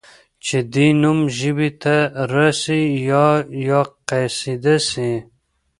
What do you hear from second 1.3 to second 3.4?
ژبي ته راسي یا